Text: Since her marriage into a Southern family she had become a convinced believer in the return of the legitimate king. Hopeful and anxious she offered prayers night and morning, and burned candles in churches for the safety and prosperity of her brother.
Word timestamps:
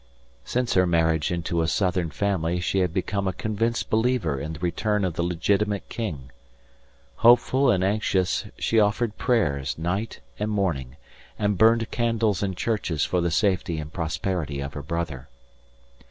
Since 0.43 0.73
her 0.73 0.87
marriage 0.87 1.31
into 1.31 1.61
a 1.61 1.67
Southern 1.67 2.09
family 2.09 2.59
she 2.59 2.79
had 2.79 2.91
become 2.91 3.27
a 3.27 3.33
convinced 3.33 3.91
believer 3.91 4.39
in 4.39 4.53
the 4.53 4.59
return 4.59 5.05
of 5.05 5.13
the 5.13 5.21
legitimate 5.21 5.89
king. 5.89 6.31
Hopeful 7.17 7.69
and 7.69 7.83
anxious 7.83 8.45
she 8.57 8.79
offered 8.79 9.19
prayers 9.19 9.77
night 9.77 10.19
and 10.39 10.49
morning, 10.49 10.95
and 11.37 11.55
burned 11.55 11.91
candles 11.91 12.41
in 12.41 12.55
churches 12.55 13.05
for 13.05 13.21
the 13.21 13.29
safety 13.29 13.77
and 13.77 13.93
prosperity 13.93 14.59
of 14.59 14.73
her 14.73 14.81
brother. 14.81 15.29